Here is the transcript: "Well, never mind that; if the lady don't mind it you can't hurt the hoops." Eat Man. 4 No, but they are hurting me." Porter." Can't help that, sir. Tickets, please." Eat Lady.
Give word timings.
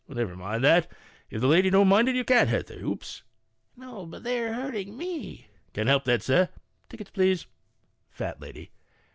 "Well, 0.07 0.15
never 0.17 0.35
mind 0.35 0.63
that; 0.63 0.91
if 1.29 1.41
the 1.41 1.47
lady 1.47 1.69
don't 1.69 1.87
mind 1.87 2.09
it 2.09 2.15
you 2.15 2.23
can't 2.25 2.49
hurt 2.49 2.65
the 2.65 2.73
hoops." 2.77 3.21
Eat 3.75 3.81
Man. 3.81 3.89
4 3.89 3.95
No, 3.99 4.05
but 4.07 4.23
they 4.23 4.39
are 4.39 4.51
hurting 4.51 4.97
me." 4.97 5.35
Porter." 5.45 5.57
Can't 5.73 5.89
help 5.89 6.05
that, 6.05 6.23
sir. 6.23 6.49
Tickets, 6.89 7.11
please." 7.11 7.45
Eat 8.19 8.39
Lady. 8.41 8.71